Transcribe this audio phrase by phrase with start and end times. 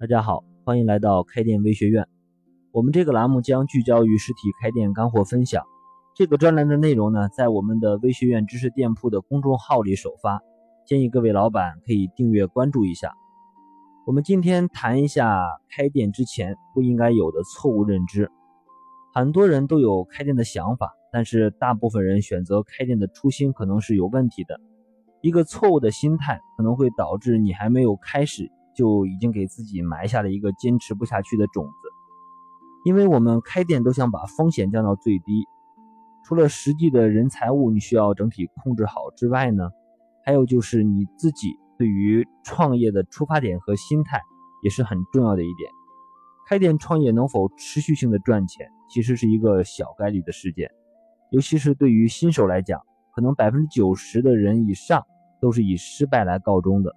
[0.00, 2.06] 大家好，欢迎来到开店微学院。
[2.70, 5.64] 我们这个栏目将聚焦于实体开店干货分享。
[6.14, 10.40] 这个专栏的内容呢，在我们的微学院知识店铺的公众号里首发，
[10.86, 13.12] 建议各位老板可以订阅关注一下。
[14.06, 18.30] 我们今天谈一下开店之前不应该有的错误认知。
[19.12, 24.60] 很多人都有开店的想法，但是大部分人选择开店的初心可能是有问题的。
[25.22, 28.48] 一个错误的心态可能会导致你还没有开始。
[28.78, 31.88] 就已经给自己埋下了一个坚持不下去的种子，
[32.84, 35.48] 因为我们开店都想把风险降到最低，
[36.24, 39.68] 除了实际的人财物你需要整体控制好之外呢，
[40.24, 44.22] 还有就是你自己对于创业的出发点和心态
[44.62, 45.68] 也是很重要的一点。
[46.46, 50.70] 开店创业能否持续性的赚钱，其实是一个小概率的事件，
[51.32, 52.80] 尤其是对于新手来讲，
[53.12, 55.02] 可能百分之九十的人以上
[55.40, 56.94] 都是以失败来告终的。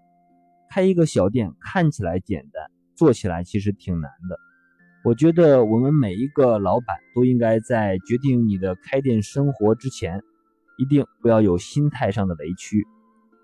[0.74, 2.64] 开一个小店看起来简单，
[2.96, 4.40] 做起来其实挺难的。
[5.04, 10.22] 我觉得我们每一个老板都应该在决定你的开店生活之前，
[10.78, 12.86] 一定不要有心态上的雷区。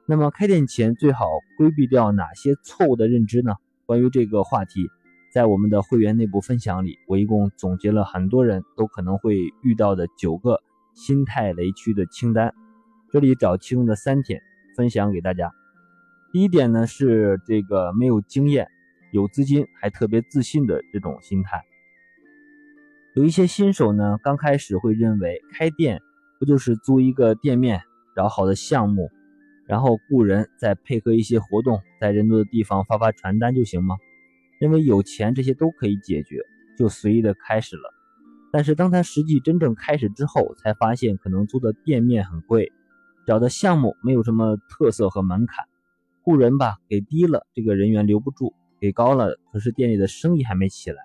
[0.08, 1.26] 那么开店前最好
[1.58, 3.56] 规避掉哪些错误的认知呢？
[3.86, 4.88] 关于这个话题，
[5.34, 10.62] 在我们的会员内部分享里，我一共总结了很多人都可能会遇到的九个
[10.94, 12.54] 心态雷区的清单，
[13.12, 14.40] 这里找其中的三点
[14.78, 15.52] 分享给大家。
[16.32, 18.68] 第一点呢是这个没有经验、
[19.12, 21.64] 有资金还特别自信的这种心态。
[23.16, 26.02] 有一些新手呢，刚开始会认为开店
[26.40, 27.82] 不就是租一个店面、
[28.16, 29.10] 找好的项目，
[29.66, 33.96] 然后雇人，再配合一些活动，在人多的地方发发传单就行吗？
[34.60, 36.42] 认为有钱这些都可以解决，
[36.78, 37.94] 就随意的开始了。
[38.52, 42.72] 但是当他实际真正开始之后，才发现可能租的店面很贵，
[43.26, 45.66] 找的项目没有什么特色和门槛。
[46.28, 51.04] 雇人吧，给低了，这个人员留不住；给高了，可是店里的生意还没起来，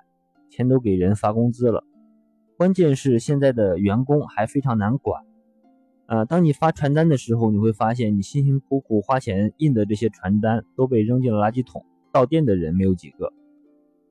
[0.50, 1.84] 钱都给人发工资了。
[2.56, 5.22] 关键是现在的员工还非常难管。
[6.06, 13.32] 呃，当你发传单的时候，你会发现你辛辛苦苦花钱印的这些传单都被扔进了垃圾桶，到店的人没有几个。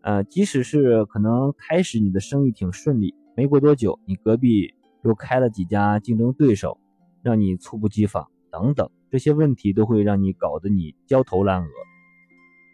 [0.04, 4.74] 呃，即使是可能开始你的生意挺顺利，没过多久，你隔壁
[5.04, 6.80] 又开了几家竞争对手，
[7.22, 8.90] 让你猝不及防，等等。
[9.12, 11.70] 这些问题都会让你搞得你焦头烂额，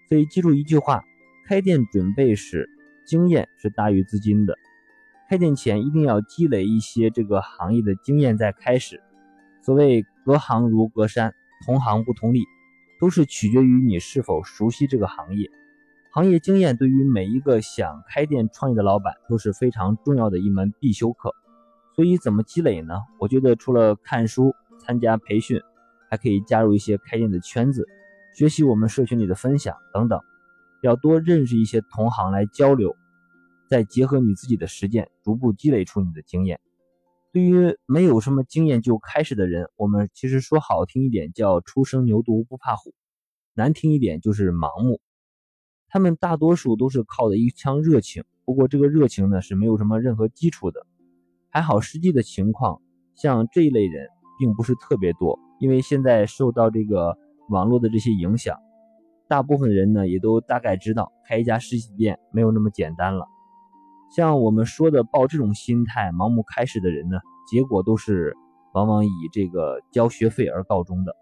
[0.08, 1.04] 所以记住一句话：
[1.48, 2.70] 开店准备时，
[3.08, 4.56] 经验是大于资金的。
[5.28, 9.02] 开店前一定要积累一些这个行业的经验再开始。
[9.64, 11.34] 所谓隔行如隔山，
[11.66, 12.44] 同行不同利，
[13.02, 15.50] 都是取决于你是否熟悉这个行业。
[16.12, 21.34] 行业经验对于每一个想开店创业的老板都是非常重要的一门必修课。
[21.96, 22.94] 所以怎么积累呢？
[23.20, 25.60] 我觉得除了看书、参加培训。
[26.10, 27.86] 还可以加入一些开店的圈子，
[28.36, 30.20] 学习我们社群里的分享等等，
[30.82, 32.96] 要多认识一些同行来交流，
[33.70, 36.60] 再结合你自己的实践，逐步积累出你的经验。
[37.34, 42.94] 对于没有什么经验就开始的人，我们其实说好听一点叫初生牛犊不怕虎，
[43.54, 45.02] 难听一点就是盲目。
[45.90, 50.86] 他们大多数都是靠的一腔热情，不过这个热情呢是没有什么任何基础的。
[51.50, 52.82] 还好实际的情况，
[53.16, 54.08] 像这一类人
[54.40, 55.40] 并不是特别多。
[55.60, 57.18] 因为现在受到这个
[57.50, 58.58] 网络的这些影响，
[59.28, 63.26] 大部分人呢也都大概知道开一家实体店没有那么简单了。
[64.16, 67.18] 像我们说的抱这种心态盲目开始的人呢，
[67.50, 68.36] 结果都是
[68.74, 71.16] 往往以这个交学费而告终的。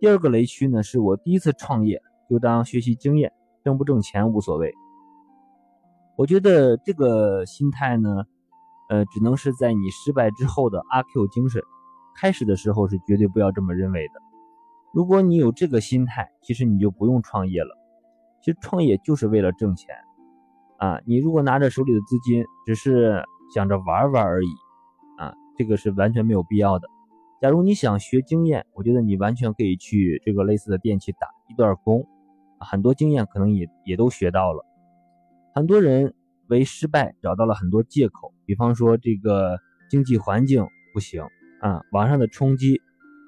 [0.00, 3.32] 第二个雷区呢，是我第一次创业就当学习经验，
[3.62, 4.74] 挣不挣钱无所谓。
[6.16, 8.24] 我觉得这个心态呢，
[8.88, 11.62] 呃，只能是在你失败之后的阿 Q 精神。
[12.16, 14.14] 开始的时候是绝对不要这么认为的。
[14.92, 17.76] 如果你有这个心态，其实你就不用创业了。
[18.40, 19.94] 其实创业就是为了挣钱
[20.76, 21.00] 啊！
[21.06, 23.24] 你如果拿着手里的资金，只是
[23.54, 24.48] 想着玩玩而已
[25.18, 26.86] 啊，这个是完全没有必要的。
[27.40, 32.06] 假如你想学经验，我觉得你完全可以去这个类似的店去打一段工，
[32.60, 34.64] 很多经验可能也也都学到了。
[35.54, 36.14] 很多人
[36.48, 39.58] 为失败找到了很多借口，比方说这个
[39.90, 41.24] 经济环境不行。
[41.64, 42.82] 啊，网上的冲击，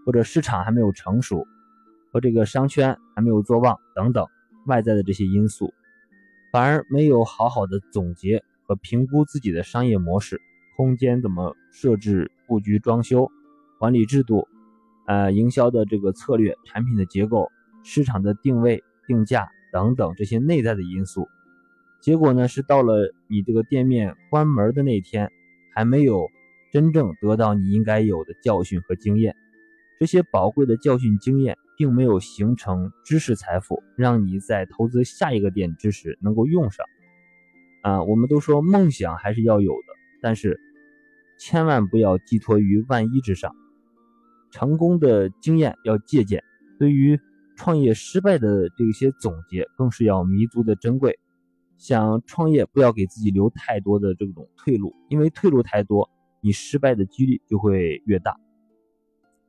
[0.04, 1.46] 或者市场还没有成熟，
[2.12, 4.26] 和这个商圈还没有做旺等等
[4.66, 5.72] 外在的这些因素，
[6.52, 10.38] 反而没有好好的总结和评估自己的商业模式、
[10.76, 13.26] 空间怎么设置、布局、装修、
[13.78, 14.46] 管理制度，
[15.06, 17.50] 呃，营销的这个策略、产品的结构、
[17.84, 21.26] 市场的定位、定价等等这些内在的因素，
[22.02, 25.32] 结果呢是到了你这个店面关门的那天，
[25.74, 26.28] 还没有。
[26.76, 29.34] 真正得到你应该有的教训和经验，
[29.98, 36.84] 这些宝贵的教训经验并没有形成知识财富，让你在投资下一个店之时能够用上。
[37.80, 40.60] 啊，我们都说梦想还是要有的，但是
[41.38, 43.56] 千万不要寄托于万一之上。
[44.50, 46.44] 成功的经验要借鉴，
[46.78, 47.18] 对于
[47.56, 51.18] 创业失败的这些总结更是要弥足的珍贵。
[51.78, 56.10] 想创业，不要给自己留太多的这种退路，因为退路太多，
[56.46, 58.38] 你失败的几率就会越大。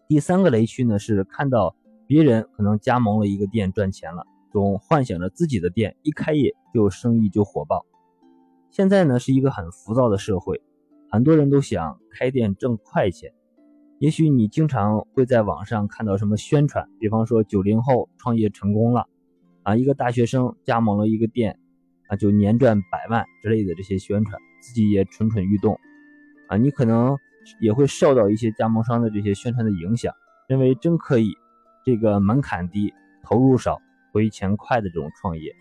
[0.07, 1.75] 第三个雷区呢，是看到
[2.07, 7.85] 别人可能加盟了一个店赚钱了，总幻想着自己的店一开业就生意就火爆。
[8.71, 10.59] 现在呢是一个很浮躁的社会，
[11.11, 13.31] 很多人都想开店挣快钱。
[13.99, 19.05] 也许你经常会在网上看到什么宣传，比方说九零后创业成功了，
[19.61, 21.59] 啊，一个大学生加盟了一个店，
[22.07, 25.79] 啊，就年赚百万之类的这些宣传，自己也蠢蠢欲动，
[26.47, 27.17] 啊，你可能。
[27.61, 30.13] 也会受到一些加盟商的这些宣传的影响，
[30.47, 31.33] 认为真可以，
[31.85, 33.79] 这个门槛低、投入少、
[34.11, 35.55] 回钱快的这种创业，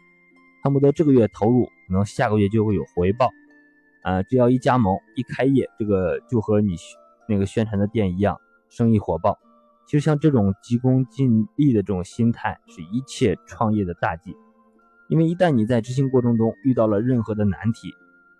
[0.64, 3.30] 恨不得这个月投入，可能下个月就会有回报，
[4.02, 6.74] 啊，只要一加盟、一开业，这个就和你
[7.28, 8.36] 那个宣传的店一样，
[8.68, 9.38] 生意火爆。
[9.86, 14.34] 其实像这种急功近利的这种心态，是一切创业的大忌，
[15.08, 17.94] 因为一旦你在执行过程中遇到了任何的难题，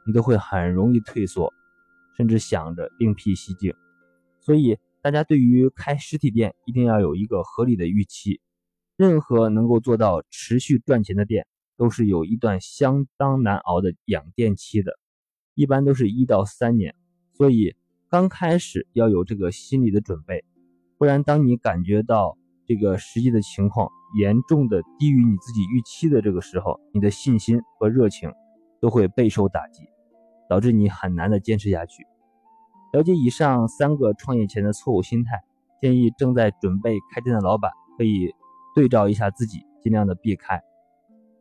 [0.04, 1.54] 你都会很容易退缩。
[2.16, 3.74] 甚至想着另辟蹊径，
[4.40, 8.40] 所以大家对于开实体店一定要有一个合理的预期。
[8.96, 11.46] 任何能够做到持续赚钱的店，
[11.76, 14.92] 都是有一段相当难熬的养店期的，
[15.54, 16.94] 一般都是一到三年。
[17.34, 17.76] 所以
[18.08, 20.42] 刚开始要有这个心理的准备，
[20.96, 28.32] 不然当你感觉到这个实际的情况严重的低于你自己预期的这个时候，你的信心和热情
[28.80, 29.82] 都会备受打击。
[30.48, 32.06] 导致你很难的坚持下去。
[32.92, 35.42] 了解以上三个创业前的错误心态，
[35.80, 38.34] 建议正在准备开店的老板可以
[38.74, 40.60] 对照一下自己，尽量的避开。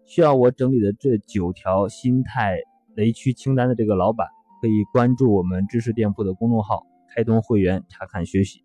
[0.06, 2.57] 需要我整理的这九条心态
[2.96, 4.28] 雷区清单的这个老板，
[4.62, 6.86] 可以关注我们知识店铺的公众号
[7.16, 8.63] “开通会员”查看学习。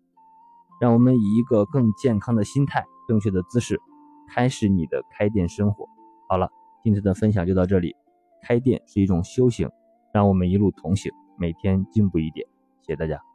[0.79, 3.79] 让我们以一个更健康的心态、正确的姿势，
[4.27, 5.85] 开始你的开店生活。
[6.27, 6.49] 好了，
[6.83, 7.95] 今天的分享就到这里。
[8.41, 9.69] 开店是一种修行。
[10.13, 12.47] 让我们一路同行，每天进步一点。
[12.81, 13.30] 谢谢大家。